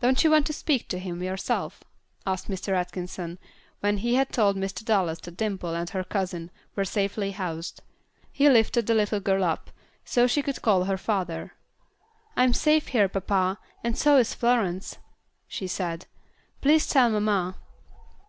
[0.00, 1.82] "Don't you want to speak to him yourself?"
[2.24, 2.68] asked Mr.
[2.72, 3.40] Atkinson,
[3.80, 4.84] when he had told Mr.
[4.84, 7.82] Dallas that Dimple and her cousin were safely housed.
[8.30, 9.72] He lifted the little girl up
[10.04, 11.52] so she could call her father.
[12.36, 14.98] "I'm safe here, papa, and so is Florence,"
[15.48, 16.06] she said;
[16.60, 17.56] "please tell mamma."